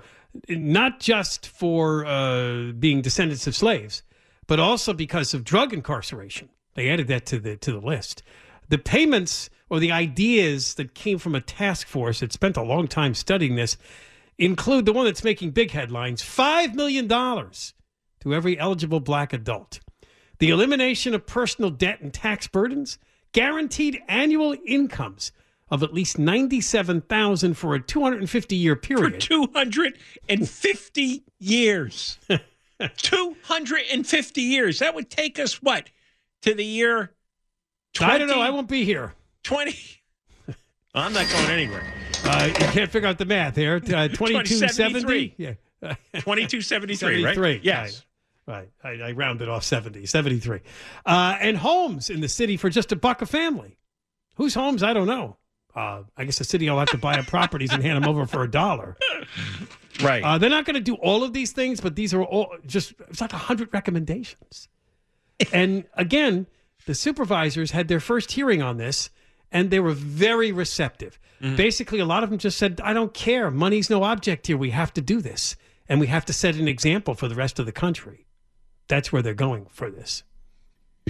[0.49, 4.01] not just for uh, being descendants of slaves,
[4.47, 6.49] but also because of drug incarceration.
[6.75, 8.23] They added that to the to the list.
[8.69, 12.87] The payments or the ideas that came from a task force that spent a long
[12.87, 13.75] time studying this
[14.37, 17.73] include the one that's making big headlines: five million dollars
[18.19, 19.79] to every eligible black adult,
[20.37, 22.99] the elimination of personal debt and tax burdens,
[23.31, 25.31] guaranteed annual incomes
[25.71, 29.21] of at least ninety-seven thousand for a two hundred and fifty year for period.
[29.21, 32.19] 250 years.
[32.97, 34.77] 250 years.
[34.77, 35.89] That would take us what?
[36.43, 37.09] To the year
[37.95, 38.13] 20?
[38.13, 38.39] I don't know.
[38.39, 39.15] I won't be here.
[39.43, 39.75] 20.
[40.95, 41.83] I'm not going anywhere.
[42.23, 43.75] Uh, you can't figure out the math here.
[43.75, 45.35] Uh, 2270?
[45.37, 45.53] Yeah.
[46.13, 47.35] 2273, right?
[47.35, 47.61] 73.
[47.63, 48.05] Yes.
[48.47, 48.69] Right.
[48.83, 49.01] right.
[49.01, 50.61] I, I rounded off 70, 73.
[51.05, 53.77] Uh, and homes in the city for just a buck a family.
[54.35, 54.83] Whose homes?
[54.83, 55.37] I don't know.
[55.75, 58.25] Uh, I guess the city will have to buy up properties and hand them over
[58.27, 58.95] for a dollar.
[60.03, 60.23] Right.
[60.23, 62.93] Uh, they're not going to do all of these things, but these are all just,
[63.09, 64.69] it's like 100 recommendations.
[65.51, 66.45] and again,
[66.85, 69.09] the supervisors had their first hearing on this
[69.53, 71.17] and they were very receptive.
[71.41, 71.55] Mm-hmm.
[71.55, 73.49] Basically, a lot of them just said, I don't care.
[73.51, 74.57] Money's no object here.
[74.57, 75.55] We have to do this.
[75.87, 78.25] And we have to set an example for the rest of the country.
[78.87, 80.23] That's where they're going for this.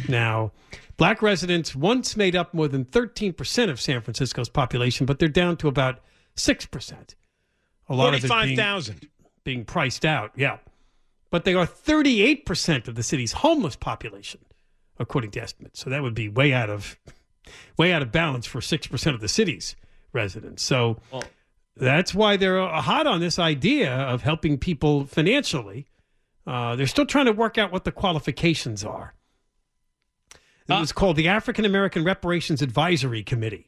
[0.10, 0.52] Now,
[0.98, 5.58] black residents once made up more than 13% of San Francisco's population, but they're down
[5.58, 6.00] to about
[6.36, 7.16] 6%.
[7.90, 9.10] A lot of it being- 45,000.
[9.44, 10.32] being priced out.
[10.36, 10.58] Yeah.
[11.30, 14.42] But they are 38% of the city's homeless population,
[14.98, 15.80] according to estimates.
[15.80, 16.98] So that would be way out of
[17.78, 19.76] way out of balance for 6% of the city's
[20.14, 20.64] residents.
[20.64, 21.00] So
[21.76, 25.88] that's why they're uh, hot on this idea of helping people financially.
[26.46, 29.14] Uh, they're still trying to work out what the qualifications are.
[30.68, 33.68] It was called the African American Reparations Advisory Committee,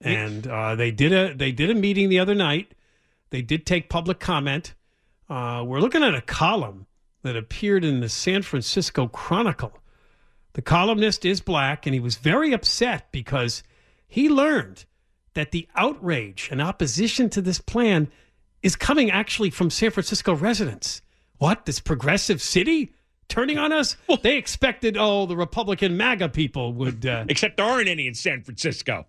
[0.00, 2.74] and uh, they did a they did a meeting the other night.
[3.30, 4.74] They did take public comment.
[5.28, 6.86] Uh, we're looking at a column
[7.22, 9.76] that appeared in the San Francisco Chronicle
[10.54, 13.62] The columnist is black, and he was very upset because
[14.06, 14.84] he learned
[15.34, 18.08] that the outrage and opposition to this plan
[18.62, 21.02] is coming actually from San Francisco residents.
[21.38, 21.66] What?
[21.66, 22.94] This progressive city
[23.28, 23.96] turning on us?
[24.22, 27.04] they expected, oh, the Republican MAGA people would.
[27.04, 29.06] Uh, Except there aren't any in San Francisco.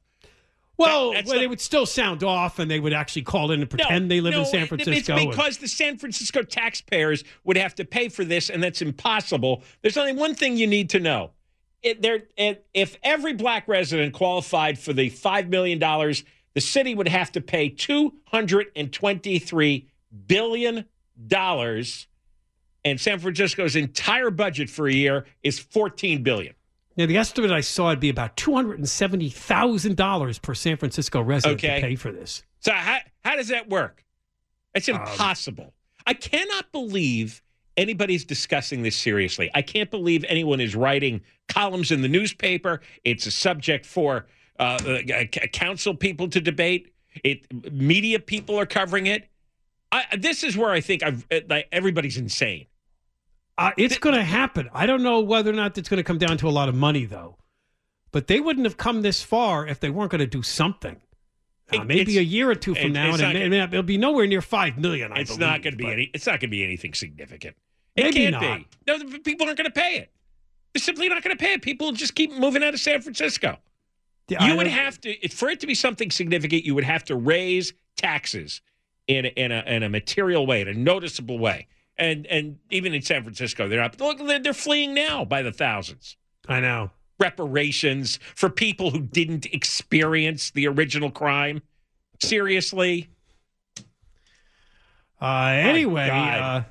[0.78, 3.62] Well, that's well the- they would still sound off, and they would actually call in
[3.62, 4.98] and pretend they live in San Francisco.
[4.98, 8.82] It's and- because the San Francisco taxpayers would have to pay for this, and that's
[8.82, 9.64] impossible.
[9.82, 11.32] There's only one thing you need to know.
[11.82, 17.08] It, there, it, if every black resident qualified for the $5 million, the city would
[17.08, 19.86] have to pay $223
[20.28, 20.86] billion,
[22.86, 26.54] and San Francisco's entire budget for a year is $14 billion.
[26.98, 30.54] Now, the estimate I saw would be about two hundred and seventy thousand dollars per
[30.54, 31.82] San Francisco resident Okay.
[31.82, 32.44] to pay for this.
[32.60, 34.04] So how how does that work?
[34.74, 35.74] It's Um, impossible.
[36.06, 37.42] I cannot believe
[37.78, 39.50] anybody's discussing this seriously.
[39.54, 42.82] I can't believe anyone is writing columns in the newspaper.
[43.04, 44.28] It's a subject for
[44.60, 46.94] uh, uh, council people to debate.
[47.24, 49.28] It media people are covering it.
[49.92, 52.68] I, this is where I think I've uh, everybody's insane.
[53.58, 54.70] Uh, it's going to happen.
[54.74, 56.76] I don't know whether or not it's going to come down to a lot of
[56.76, 57.38] money, though.
[58.12, 61.02] But they wouldn't have come this far if they weren't going to do something.
[61.86, 64.42] Maybe a year or two from it- now, and it, may- it'll be nowhere near
[64.42, 65.12] five million.
[65.12, 66.12] I It's not going to be any.
[66.14, 67.56] It's not going to be anything significant.
[67.96, 68.60] It can't not.
[68.60, 68.68] be.
[68.88, 70.12] No, people aren't going to pay it.
[70.74, 71.62] They're simply not going to pay it.
[71.62, 73.58] People just keep moving out of San Francisco.
[74.28, 77.16] Yeah, you would have to, for it to be something significant, you would have to
[77.16, 78.62] raise taxes
[79.08, 81.68] in a, in a in a material way, in a noticeable way.
[81.98, 84.00] And and even in San Francisco, they're not.
[84.00, 86.18] Look, they're, they're fleeing now by the thousands.
[86.48, 86.92] I know.
[87.20, 91.62] Reparations for people who didn't experience the original crime.
[92.22, 93.10] Seriously,
[95.22, 96.64] Uh, anyway, uh,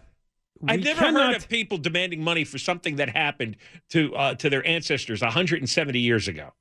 [0.68, 3.56] I've never cannot- heard of people demanding money for something that happened
[3.90, 6.52] to uh, to their ancestors 170 years ago.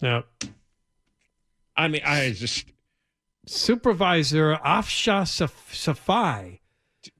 [0.00, 0.22] No.
[1.76, 2.66] I mean, I just
[3.46, 5.74] Supervisor Ahsha Saf-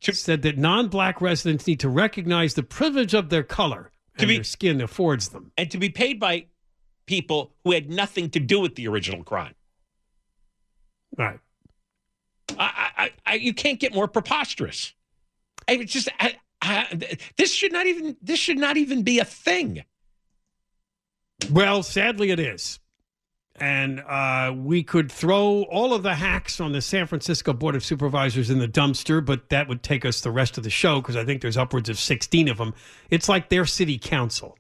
[0.01, 4.81] Said that non-black residents need to recognize the privilege of their color and their skin
[4.81, 5.53] affords them.
[5.57, 6.47] and to be paid by
[7.07, 9.55] people who had nothing to do with the original crime.
[11.17, 11.41] Right.
[12.59, 14.93] I, I, I, you can't get more preposterous.
[15.69, 19.25] I it's just I, I, this should not even this should not even be a
[19.25, 19.85] thing.
[21.51, 22.79] Well, sadly, it is.
[23.57, 27.85] And uh, we could throw all of the hacks on the San Francisco Board of
[27.85, 31.17] Supervisors in the dumpster, but that would take us the rest of the show because
[31.17, 32.75] I think there's upwards of 16 of them.
[33.11, 34.57] It's like their city council.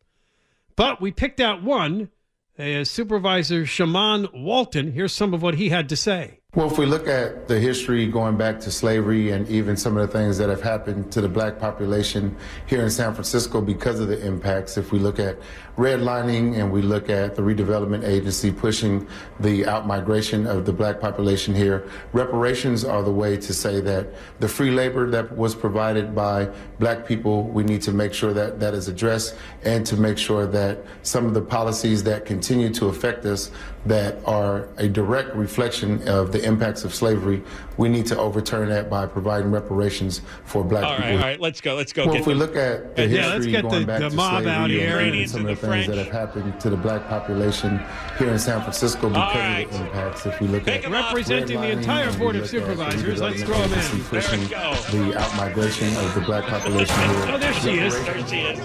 [0.76, 2.10] But we picked out one,
[2.58, 4.92] uh, Supervisor Shamann Walton.
[4.92, 6.41] Here's some of what he had to say.
[6.54, 10.06] Well, if we look at the history going back to slavery and even some of
[10.06, 12.36] the things that have happened to the black population
[12.66, 15.38] here in San Francisco because of the impacts, if we look at
[15.78, 19.08] redlining and we look at the redevelopment agency pushing
[19.40, 24.08] the outmigration of the black population here, reparations are the way to say that
[24.40, 26.46] the free labor that was provided by
[26.78, 30.46] black people, we need to make sure that that is addressed and to make sure
[30.46, 33.50] that some of the policies that continue to affect us
[33.86, 37.42] that are a direct reflection of the impacts of slavery,
[37.76, 41.16] we need to overturn that by providing reparations for black All right, people.
[41.16, 41.74] all right, let's go.
[41.74, 42.06] Let's go.
[42.06, 44.42] Well, if we the- look at the Yeah, history going the- back the to mob
[44.42, 44.98] slavery out here.
[44.98, 47.80] and some of the the things that have happened to the black population
[48.18, 50.26] here in San Francisco because of the impacts.
[50.26, 53.56] If we look at Representing the entire Board of look at the Supervisors, let's throw
[53.56, 53.78] 'em in.
[53.78, 57.28] agency pushing the outmigration of the black population here.
[57.32, 57.94] Oh, there she is.
[58.04, 58.58] There she is.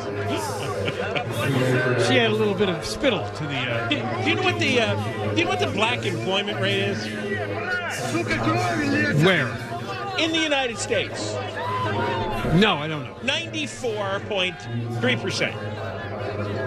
[2.08, 3.56] She had a little bit of spittle to the.
[3.58, 4.96] Uh, do, do you know what the uh,
[5.34, 7.06] do you know what the black employment rate is?
[9.24, 9.48] Where?
[10.20, 11.34] In the United States,
[12.56, 13.16] No, I don't know.
[13.24, 14.56] ninety-four point
[15.00, 15.56] three percent.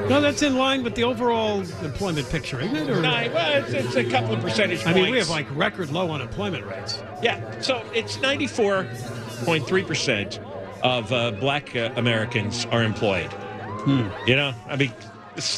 [0.08, 2.90] No, that's in line with the overall employment picture, isn't it?
[2.90, 3.32] Or, Nine.
[3.32, 4.98] Well, it's, it's a couple of percentage points.
[4.98, 7.00] I mean, we have like record low unemployment rates.
[7.22, 10.38] Yeah, so it's 94.3%
[10.82, 13.30] of uh, black uh, Americans are employed.
[14.26, 14.92] You know, I mean,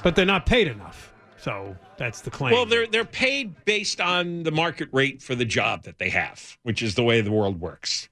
[0.03, 1.13] but they're not paid enough.
[1.39, 2.53] So that's the claim.
[2.53, 6.59] well, they're they're paid based on the market rate for the job that they have,
[6.63, 8.09] which is the way the world works.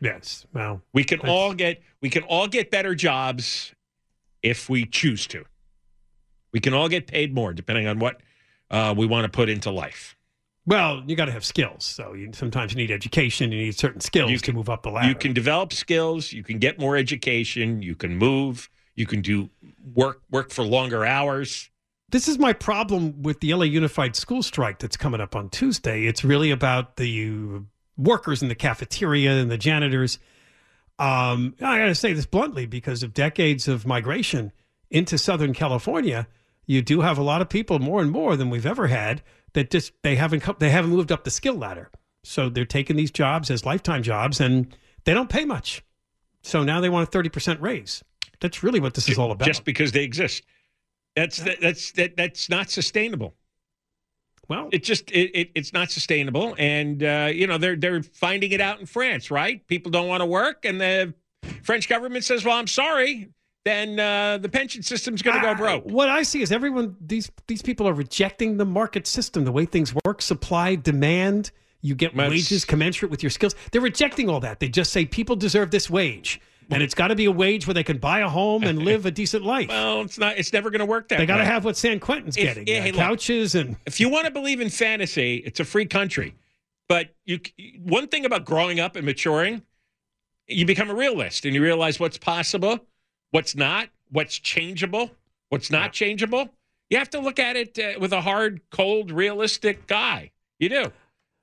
[0.00, 0.46] yes.
[0.52, 3.74] Well, We can all get we can all get better jobs
[4.42, 5.44] if we choose to.
[6.52, 8.20] We can all get paid more depending on what
[8.70, 10.16] uh, we want to put into life.
[10.66, 11.84] well, you got to have skills.
[11.84, 13.52] So you sometimes you need education.
[13.52, 15.08] You need certain skills You to move up the ladder.
[15.08, 16.32] You can develop skills.
[16.32, 17.82] You can get more education.
[17.82, 18.68] You can move.
[18.96, 19.50] You can do
[19.94, 21.70] work work for longer hours.
[22.10, 26.06] This is my problem with the LA Unified School Strike that's coming up on Tuesday.
[26.06, 27.62] It's really about the
[27.96, 30.18] workers in the cafeteria and the janitors.
[30.98, 34.52] Um, I got to say this bluntly because of decades of migration
[34.90, 36.26] into Southern California,
[36.66, 39.70] you do have a lot of people, more and more than we've ever had, that
[39.70, 41.90] just they haven't come, they haven't moved up the skill ladder.
[42.22, 45.82] So they're taking these jobs as lifetime jobs, and they don't pay much.
[46.42, 48.02] So now they want a thirty percent raise.
[48.40, 49.46] That's really what this is all about.
[49.46, 50.44] Just because they exist.
[51.16, 53.34] That's that, that's that, that's not sustainable.
[54.48, 58.52] Well, it just it, it it's not sustainable, and uh, you know they're they're finding
[58.52, 59.64] it out in France, right?
[59.68, 61.14] People don't want to work, and the
[61.62, 63.28] French government says, "Well, I'm sorry."
[63.64, 65.84] Then uh, the pension system's going to go broke.
[65.84, 69.66] What I see is everyone these these people are rejecting the market system, the way
[69.66, 71.50] things work, supply, demand.
[71.82, 73.54] You get That's- wages commensurate with your skills.
[73.70, 74.60] They're rejecting all that.
[74.60, 77.74] They just say people deserve this wage, and it's got to be a wage where
[77.74, 79.68] they can buy a home and live a decent life.
[79.80, 80.38] Well, it's not.
[80.38, 82.66] It's never going to work that they got to have what San Quentin's If- getting:
[82.66, 85.86] yeah, uh, hey, couches and if you want to believe in fantasy, it's a free
[85.86, 86.34] country.
[86.88, 87.40] But you,
[87.84, 89.62] one thing about growing up and maturing,
[90.48, 92.80] you become a realist and you realize what's possible,
[93.30, 95.10] what's not, what's changeable,
[95.50, 96.48] what's not changeable.
[96.88, 100.32] You have to look at it uh, with a hard, cold, realistic guy.
[100.58, 100.92] You do.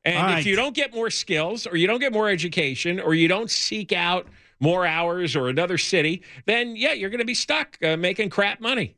[0.04, 3.14] And All if you don't get more skills, or you don't get more education, or
[3.14, 4.28] you don't seek out
[4.60, 8.60] more hours or another city, then yeah, you're going to be stuck uh, making crap
[8.60, 8.96] money.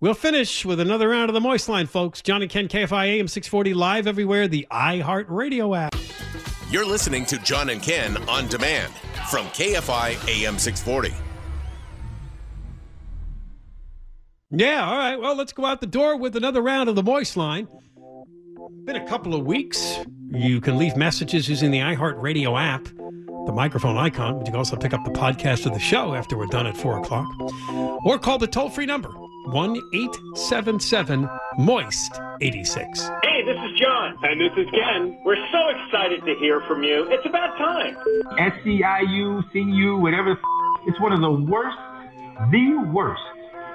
[0.00, 2.22] We'll finish with another round of the Moist Line, folks.
[2.22, 5.94] Johnny Ken KFI AM 640 live everywhere, the iHeart Radio app.
[6.70, 8.92] You're listening to John and Ken on demand
[9.28, 11.14] from KFI AM 640.
[14.50, 15.16] Yeah, all right.
[15.16, 17.68] Well, let's go out the door with another round of the Moist Line.
[18.84, 19.98] Been a couple of weeks.
[20.30, 22.84] You can leave messages using the iHeartRadio app,
[23.46, 26.36] the microphone icon, but you can also pick up the podcast of the show after
[26.36, 27.26] we're done at 4 o'clock.
[28.04, 29.08] Or call the toll free number
[29.46, 33.00] 1 877 Moist 86.
[33.22, 34.16] Hey, this is John.
[34.22, 35.18] And this is Ken.
[35.24, 37.06] We're so excited to hear from you.
[37.10, 37.96] It's about time.
[38.38, 40.34] SEIU, CU, whatever.
[40.34, 41.76] the f- It's one of the worst,
[42.50, 43.22] the worst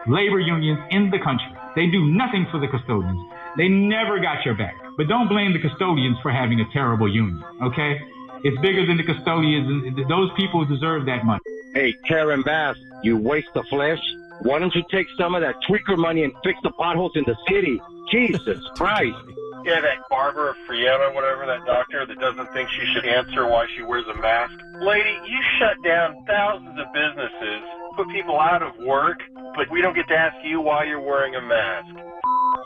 [0.07, 1.47] labor unions in the country.
[1.75, 3.19] They do nothing for the custodians.
[3.57, 4.75] They never got your back.
[4.97, 7.99] But don't blame the custodians for having a terrible union, okay?
[8.43, 11.41] It's bigger than the custodians, and those people deserve that money.
[11.73, 13.99] Hey, Karen Bass, you waste the flesh.
[14.41, 17.35] Why don't you take some of that tweaker money and fix the potholes in the
[17.49, 17.79] city?
[18.11, 19.17] Jesus Christ.
[19.65, 23.65] Yeah, that Barbara Frietta, or whatever, that doctor that doesn't think she should answer why
[23.75, 24.53] she wears a mask.
[24.81, 27.61] Lady, you shut down thousands of businesses,
[27.95, 29.21] put people out of work,
[29.55, 31.95] but we don't get to ask you why you're wearing a mask.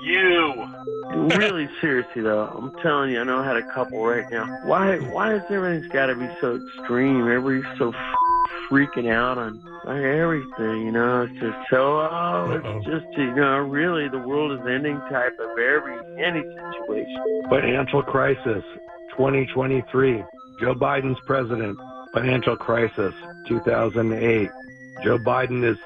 [0.02, 0.68] You.
[1.38, 4.46] really seriously though, I'm telling you, I know I had a couple right now.
[4.66, 7.28] Why why is everything's got to be so extreme?
[7.28, 8.16] Everybody's so f-
[8.70, 11.24] freaking out on like everything, you know.
[11.24, 15.58] It's just so oh, it's just you know, really the world is ending type of
[15.58, 17.44] every any situation.
[17.50, 18.64] Financial crisis,
[19.12, 20.24] 2023.
[20.60, 21.78] Joe Biden's president.
[22.14, 23.14] Financial crisis,
[23.48, 24.50] 2008.
[25.04, 25.78] Joe Biden is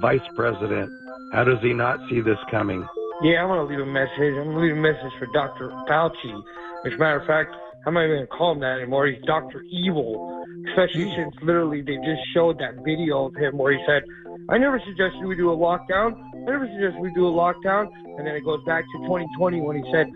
[0.00, 0.90] vice president.
[1.32, 2.86] How does he not see this coming?
[3.20, 4.38] Yeah, I'm gonna leave a message.
[4.38, 5.70] I'm gonna leave a message for Dr.
[5.90, 6.42] Fauci.
[6.86, 7.50] As a matter of fact,
[7.84, 9.08] I'm not even gonna call him that anymore.
[9.08, 9.62] He's Dr.
[9.62, 10.44] Evil.
[10.70, 11.16] Especially hmm.
[11.16, 14.04] since literally they just showed that video of him where he said,
[14.48, 16.14] I never suggested we do a lockdown.
[16.14, 17.90] I never suggested we do a lockdown.
[18.18, 20.06] And then it goes back to 2020 when he said,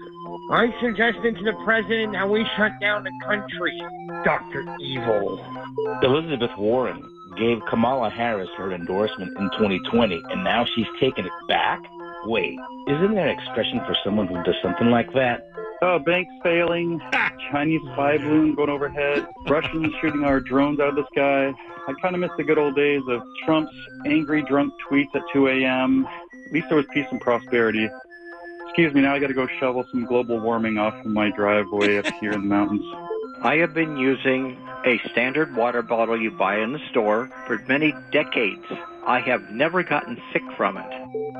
[0.50, 3.82] I suggested to the president that we shut down the country.
[4.24, 4.62] Dr.
[4.80, 5.42] Evil.
[6.02, 7.02] Elizabeth Warren
[7.36, 11.80] gave Kamala Harris her endorsement in 2020, and now she's taking it back?
[12.24, 15.50] Wait, isn't that an expression for someone who does something like that?
[15.82, 17.00] Oh, banks failing,
[17.50, 21.52] Chinese spy balloon going overhead, Russians shooting our drones out of the sky.
[21.88, 23.74] I kind of miss the good old days of Trump's
[24.06, 26.06] angry drunk tweets at 2 a.m.
[26.46, 27.88] At least there was peace and prosperity.
[28.68, 31.98] Excuse me, now I got to go shovel some global warming off of my driveway
[31.98, 32.84] up here in the mountains.
[33.42, 37.94] I have been using a standard water bottle you buy in the store for many
[38.10, 38.64] decades.
[39.04, 40.88] I have never gotten sick from it.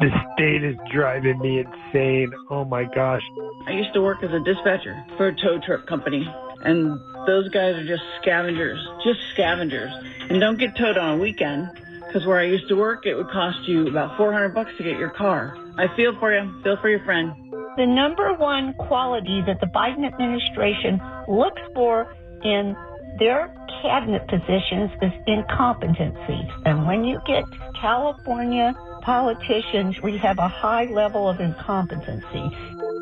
[0.01, 2.33] The state is driving me insane.
[2.51, 3.23] Oh my gosh.
[3.67, 6.29] I used to work as a dispatcher for a tow truck company,
[6.65, 9.93] and those guys are just scavengers, just scavengers.
[10.29, 11.71] And don't get towed on a weekend,
[12.07, 14.99] because where I used to work, it would cost you about 400 bucks to get
[14.99, 15.57] your car.
[15.79, 16.63] I feel for you.
[16.63, 17.33] Feel for your friend.
[17.77, 22.77] The number one quality that the Biden administration looks for in
[23.19, 23.53] their
[23.83, 26.49] cabinet positions is incompetency.
[26.65, 27.45] And when you get
[27.81, 32.51] California politicians, we have a high level of incompetency.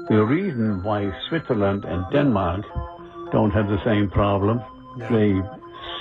[0.08, 2.64] The reason why Switzerland and Denmark
[3.32, 4.60] don't have the same problem,
[5.10, 5.34] they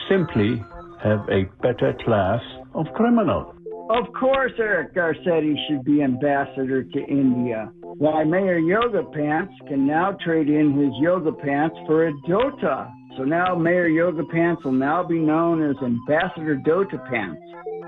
[0.09, 0.63] simply
[1.03, 2.41] have a better class
[2.73, 3.53] of criminal.
[3.89, 7.71] Of course, Eric Garcetti should be ambassador to India.
[7.81, 12.91] Why, Mayor Yoga Pants can now trade in his yoga pants for a Dota.
[13.17, 17.41] So now Mayor Yoga Pants will now be known as Ambassador Dota Pants.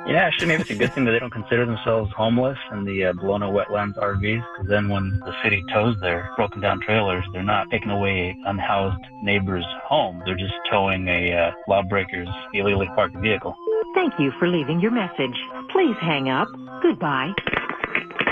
[0.07, 3.05] Yeah, actually, maybe it's a good thing that they don't consider themselves homeless in the
[3.05, 7.43] uh, Ballona wetlands RVs, because then when the city tows their broken down trailers, they're
[7.43, 10.21] not taking away unhoused neighbor's home.
[10.25, 13.55] They're just towing a uh, lawbreaker's illegally parked vehicle.
[13.93, 15.37] Thank you for leaving your message.
[15.71, 16.47] Please hang up.
[16.81, 17.33] Goodbye.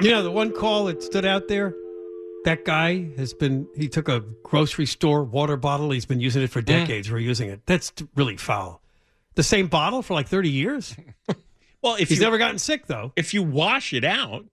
[0.02, 1.76] You know, the one call that stood out there,
[2.46, 5.92] that guy has been, he took a grocery store water bottle.
[5.92, 7.62] He's been using it for decades, We're using it.
[7.66, 8.82] That's really foul.
[9.36, 10.96] The same bottle for like 30 years?
[11.82, 13.14] Well, if He's you, never gotten sick, though.
[13.16, 14.44] if you wash it out,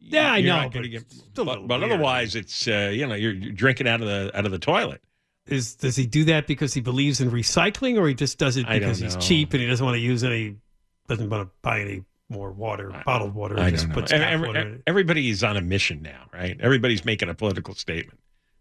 [0.00, 0.70] Yeah, I you're know.
[0.72, 4.06] but get- still but, but otherwise, it's uh, you know you're, you're drinking out of
[4.06, 5.02] the out of the toilet.
[5.46, 8.66] Is does he do that because he believes in recycling, or he just does it
[8.66, 10.56] because he's cheap and he doesn't want to use any,
[11.08, 13.58] doesn't want to buy any more water, bottled water?
[13.58, 16.58] I and just don't puts Every- water everybody's on a mission now, right?
[16.60, 18.18] Everybody's making a political statement.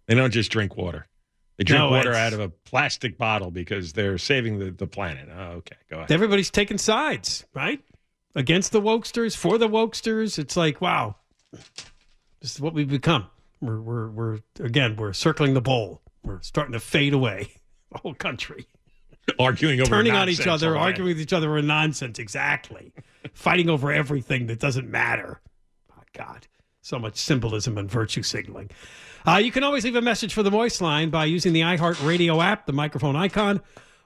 [0.08, 1.08] They don't just drink water.
[1.58, 5.30] They drink No, water out of a plastic bottle because they're saving the, the planet.
[5.36, 6.12] Oh, okay, go ahead.
[6.12, 7.80] Everybody's taking sides, right?
[8.36, 10.40] Against the wokesters, for the wokesters.
[10.40, 11.16] It's like, wow,
[12.42, 13.28] this is what we've become.
[13.60, 16.02] We're, we're, we're again, we're circling the bowl.
[16.24, 17.52] We're starting to fade away.
[17.94, 18.68] The whole country.
[19.40, 20.80] Arguing over turning on each other, day.
[20.80, 22.20] arguing with each other over nonsense.
[22.20, 22.94] Exactly.
[23.34, 25.40] Fighting over everything that doesn't matter.
[25.90, 26.48] My God.
[26.82, 28.72] So much symbolism and virtue signaling.
[29.28, 32.06] Uh, you can always leave a message for the Moist line by using the iHeart
[32.06, 33.62] Radio app, the microphone icon,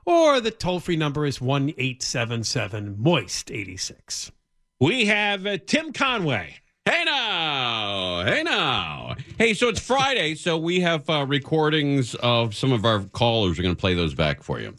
[0.06, 4.32] or the toll free number is one eight seven seven Moist 86.
[4.80, 6.58] We have uh, Tim Conway.
[6.84, 9.16] Hey now, hey now.
[9.40, 13.58] Hey, so it's Friday, so we have uh, recordings of some of our callers.
[13.58, 14.76] We're going to play those back for you.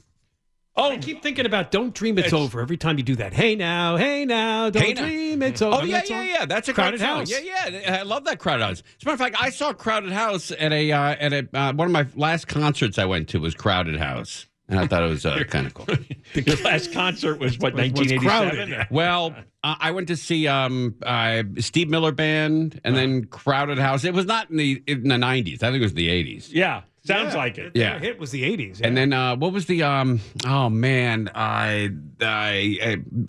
[0.79, 3.33] Oh, I keep thinking about "Don't Dream It's, Over" every time you do that.
[3.33, 5.03] Hey now, hey now, don't Hey now.
[5.03, 5.79] dream it's over.
[5.81, 6.45] Oh yeah, yeah, yeah.
[6.47, 7.31] That's a crowded house.
[7.31, 7.97] Yeah, yeah.
[8.01, 8.81] I love that crowded house.
[8.81, 11.73] As a matter of fact, I saw Crowded House at a uh, at a uh,
[11.73, 15.09] one of my last concerts I went to was Crowded House, and I thought it
[15.09, 15.87] was uh, kind of cool.
[16.35, 18.69] Your last concert was what was 1987.
[18.69, 18.87] crowded.
[18.91, 24.05] Well, uh, I went to see um, uh, Steve Miller Band and then Crowded House.
[24.05, 25.63] It was not in the in the nineties.
[25.63, 26.53] I think it was the eighties.
[26.53, 27.75] Yeah, sounds Yeah, like it.
[27.75, 27.99] Their Yeah.
[27.99, 28.81] hit was the 80s.
[28.83, 30.21] And then uh, what was the um?
[30.47, 31.91] Oh man, I
[32.21, 32.79] I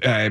[0.04, 0.30] uh, uh,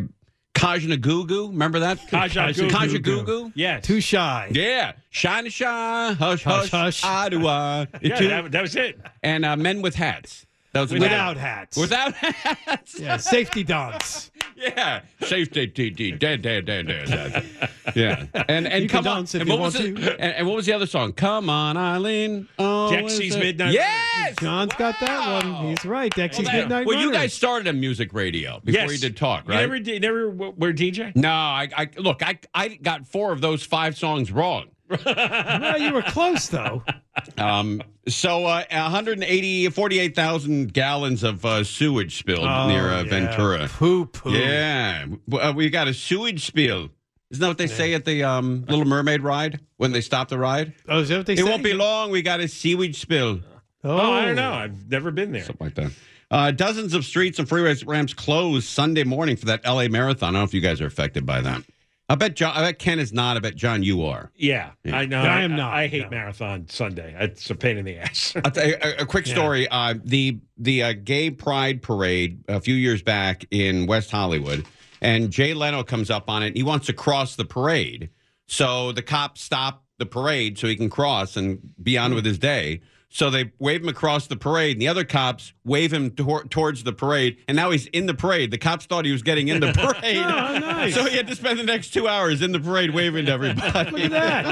[0.54, 1.50] Kajagoogoo.
[1.50, 1.98] Remember that?
[2.08, 2.70] Kajagoogoo.
[2.70, 3.52] Kajagoogoo.
[3.54, 3.84] Yes.
[3.84, 4.48] Too shy.
[4.52, 7.30] Yeah, shine shine, hush Hush, hush, hush.
[7.30, 7.86] do, ah.
[8.00, 8.98] Yeah, that, that was it.
[9.22, 10.45] and uh, men with hats.
[10.76, 11.76] That was Without hats.
[11.78, 13.00] Without hats.
[13.00, 14.30] Yeah, safety dance.
[14.54, 17.44] Yeah, safety, t, dead, dead, dead, dead, dead.
[17.94, 19.16] Yeah, and and You can come on.
[19.18, 21.12] dance if and you what was want the, and, and what was the other song?
[21.14, 22.46] Come on, Eileen.
[22.58, 24.36] Oh, Dexy's is it- Midnight Yes.
[24.40, 25.66] John's got that one.
[25.68, 26.12] He's right.
[26.12, 28.92] Dexy's Well, that- Midnight well, you guys started a music radio before Yes.
[28.92, 29.60] you did talk, You right?
[29.60, 31.14] never, did, never were DJ?
[31.16, 34.66] no, I, I look, I, I got four of those five songs wrong.
[34.88, 36.82] Well, you were close, though.
[37.38, 43.10] Um, so uh, 180, 48,000 gallons of uh, sewage spilled Oh, near uh, yeah.
[43.10, 43.68] Ventura.
[43.68, 44.30] Poo poo.
[44.32, 46.90] Yeah, uh, we got a sewage spill.
[47.30, 50.38] Isn't that what they say at the um, Little Mermaid ride when they stop the
[50.38, 50.74] ride?
[50.88, 51.42] Oh, is that what they it say?
[51.44, 52.10] It won't be long.
[52.12, 53.40] We got a sewage spill.
[53.82, 54.52] Oh, Oh, I don't know.
[54.52, 55.44] I've never been there.
[55.44, 55.90] Something like that.
[56.30, 60.30] Uh, dozens of streets and freeway ramps closed Sunday morning for that LA marathon.
[60.30, 61.62] I don't know if you guys are affected by that.
[62.08, 62.56] I bet John.
[62.56, 63.36] I bet Ken is not.
[63.36, 64.30] I bet John, you are.
[64.36, 64.96] Yeah, Yeah.
[64.96, 65.20] I know.
[65.22, 66.10] I I, am not, I hate no.
[66.10, 67.16] Marathon Sunday.
[67.18, 68.34] It's a pain in the ass.
[68.44, 69.34] I'll tell you a, a quick Yeah.
[69.34, 69.68] story.
[69.68, 74.64] Uh, the the uh, gay pride parade a few years back in West Hollywood,
[75.00, 76.56] and Jay Leno comes up on it.
[76.56, 78.10] He wants to cross the parade,
[78.46, 82.38] so the cops stop the parade so he can cross and be on with his
[82.38, 82.82] day.
[83.08, 86.82] So they wave him across the parade, and the other cops wave him tor- towards
[86.82, 88.50] the parade, and now he's in the parade.
[88.50, 90.94] The cops thought he was getting in the parade, Oh, nice.
[90.94, 93.90] so he had to spend the next two hours in the parade waving to everybody.
[93.90, 94.10] Look at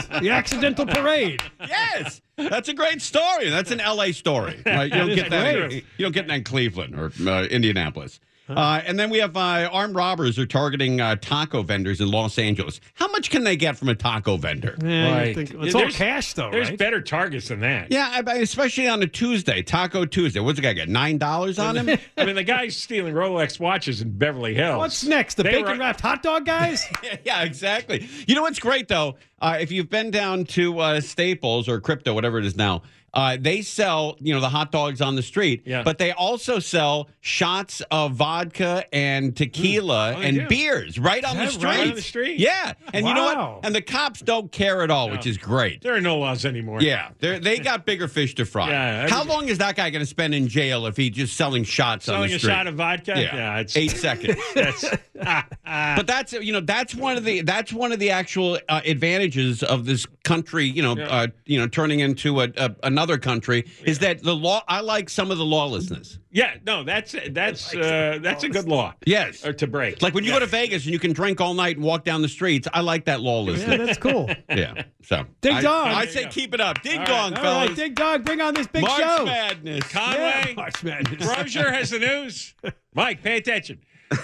[0.09, 0.23] that.
[0.23, 1.43] The accidental parade.
[1.61, 3.51] Yes, that's a great story.
[3.51, 4.63] That's an LA story.
[4.67, 4.91] Right?
[4.91, 5.57] You don't get that.
[5.57, 8.19] In, you don't get that in Cleveland or uh, Indianapolis.
[8.49, 12.39] Uh, and then we have uh, armed robbers are targeting uh, taco vendors in Los
[12.39, 12.81] Angeles.
[12.95, 14.77] How much can they get from a taco vendor?
[14.83, 15.35] Yeah, you Right.
[15.35, 16.79] think- Yeah, it's all cash, though, There's right?
[16.79, 17.91] better targets than that.
[17.91, 20.41] Yeah, I- I- especially on a Tuesday, Taco Tuesday.
[20.41, 20.89] What's the guy get?
[20.91, 21.99] Nine dollars on him?
[22.19, 24.79] I mean, the guy's stealing Rolex watches in Beverly Hills.
[24.79, 25.37] What's next?
[25.37, 26.85] The They bacon were- wrapped hot dog guys?
[27.25, 28.07] yeah, exactly.
[28.27, 29.17] You know what's great though?
[29.41, 32.83] Uh, if you've been down to uh, Staples or Crypto, whatever it is now,
[33.15, 35.63] uh, they sell you know the hot dogs on the street.
[35.65, 35.83] Yeah.
[35.83, 40.47] But they also sell shots of vodka and tequila Oh, and do.
[40.49, 41.65] beers right on the street.
[41.65, 41.89] right?
[41.89, 42.39] On the street?
[42.39, 43.65] Yeah, and you know what?
[43.65, 45.81] And the cops don't care at all, which is great.
[45.83, 46.83] There are no laws anymore.
[46.83, 48.69] Yeah, they they got bigger fish to fry.
[48.71, 51.65] Yeah, How long is that guy going to spend in jail if he's just selling
[51.65, 52.41] shots on the street?
[52.41, 53.13] Selling a shot of vodka?
[53.17, 54.37] Yeah, it's eight seconds.
[54.55, 54.85] That's,
[55.25, 55.95] ah, ah.
[55.97, 59.63] but that's you know that's one of the that's one of the actual uh, advantages
[59.63, 61.05] of this country you know Yeah.
[61.09, 64.63] uh, you know turning into a, a another another country is that the law.
[64.67, 66.19] I like some of the lawlessness.
[66.31, 68.95] Yeah, no, that's that's uh, that's a good law.
[69.07, 70.01] Yes, or to break.
[70.03, 72.23] Like when you go to Vegas and you can drink all night and walk down
[72.23, 72.67] the streets.
[72.73, 73.69] I like that lawlessness.
[73.69, 74.31] Yeah, that's cool.
[74.49, 74.85] yeah.
[75.03, 75.87] So Ding I, dong.
[75.89, 76.83] I say keep it up.
[76.83, 77.69] Ding All dong, right, fellas.
[77.69, 79.25] right, Dig Dog, bring on this big March show.
[79.27, 79.85] Madness.
[79.89, 81.27] Conway, Yeah, March Madness.
[81.27, 82.55] Brozier has the news.
[82.95, 83.81] Mike, pay attention.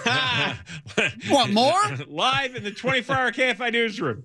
[1.30, 1.80] Want more?
[2.06, 4.24] Live in the 24-hour KFI newsroom.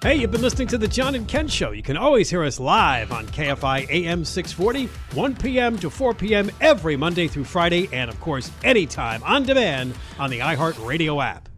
[0.00, 1.72] Hey, you've been listening to the John and Ken Show.
[1.72, 5.76] You can always hear us live on KFI AM 640, 1 p.m.
[5.78, 6.50] to 4 p.m.
[6.60, 11.48] every Monday through Friday, and of course, anytime on demand on the iHeartRadio app.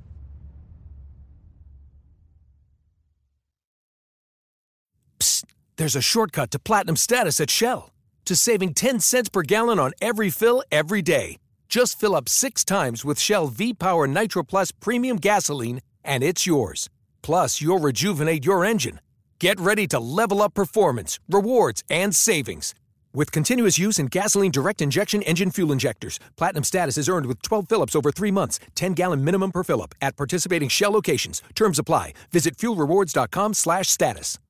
[5.18, 5.44] Psst,
[5.76, 7.92] There's a shortcut to platinum status at Shell
[8.24, 11.36] to saving 10 cents per gallon on every fill every day.
[11.68, 16.46] Just fill up six times with Shell V Power Nitro Plus Premium Gasoline, and it's
[16.46, 16.88] yours.
[17.22, 19.00] Plus, you'll rejuvenate your engine.
[19.38, 22.74] Get ready to level up performance, rewards, and savings.
[23.12, 27.42] With continuous use in gasoline direct injection engine fuel injectors, platinum status is earned with
[27.42, 31.42] 12 fill-ups over three months, 10 gallon minimum per fill-up at participating Shell locations.
[31.54, 32.12] Terms apply.
[32.30, 34.49] Visit fuelrewards.com/status.